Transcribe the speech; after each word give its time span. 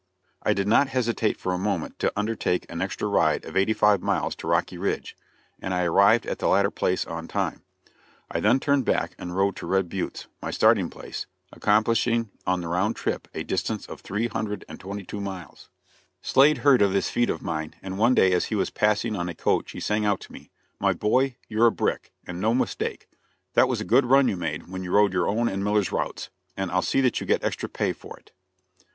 I 0.41 0.55
did 0.55 0.67
not 0.67 0.87
hesitate 0.87 1.37
for 1.37 1.53
a 1.53 1.59
moment 1.59 1.99
to 1.99 2.11
undertake 2.15 2.65
an 2.71 2.81
extra 2.81 3.07
ride 3.07 3.45
of 3.45 3.55
eighty 3.55 3.71
five 3.71 4.01
miles 4.01 4.33
to 4.37 4.47
Rocky 4.47 4.75
Ridge, 4.75 5.15
and 5.59 5.75
I 5.75 5.83
arrived 5.83 6.25
at 6.25 6.39
the 6.39 6.47
latter 6.47 6.71
place 6.71 7.05
on 7.05 7.27
time. 7.27 7.61
I 8.31 8.39
then 8.39 8.59
turned 8.59 8.83
back 8.83 9.13
and 9.19 9.37
rode 9.37 9.55
to 9.57 9.67
Red 9.67 9.89
Buttes, 9.89 10.25
my 10.41 10.49
starting 10.49 10.89
place, 10.89 11.27
accomplishing 11.53 12.31
on 12.47 12.61
the 12.61 12.67
round 12.67 12.95
trip 12.95 13.27
a 13.35 13.43
distance 13.43 13.85
of 13.85 14.01
322 14.01 15.21
miles. 15.21 15.69
[Illustration: 16.23 16.41
I 16.41 16.49
IMMEDIATELY 16.49 16.49
CHANGED 16.49 16.63
HORSES] 16.63 16.79
Slade 16.81 16.81
heard 16.81 16.81
of 16.81 16.93
this 16.93 17.09
feat 17.11 17.29
of 17.29 17.43
mine, 17.43 17.75
and 17.83 17.99
one 17.99 18.15
day 18.15 18.33
as 18.33 18.45
he 18.45 18.55
was 18.55 18.71
passing 18.71 19.15
on 19.15 19.29
a 19.29 19.35
coach 19.35 19.69
he 19.69 19.79
sang 19.79 20.03
out 20.03 20.19
to 20.21 20.31
me, 20.31 20.49
"My 20.79 20.93
boy, 20.93 21.35
you're 21.47 21.67
a 21.67 21.71
brick, 21.71 22.11
and 22.25 22.41
no 22.41 22.55
mistake. 22.55 23.07
That 23.53 23.67
was 23.67 23.79
a 23.79 23.85
good 23.85 24.07
run 24.07 24.27
you 24.27 24.35
made 24.35 24.67
when 24.67 24.83
you 24.83 24.93
rode 24.93 25.13
your 25.13 25.27
own 25.27 25.47
and 25.47 25.63
Miller's 25.63 25.91
routes, 25.91 26.31
and 26.57 26.71
I'll 26.71 26.81
see 26.81 27.01
that 27.01 27.21
you 27.21 27.27
get 27.27 27.43
extra 27.43 27.69
pay 27.69 27.93
for 27.93 28.17
it." 28.17 28.31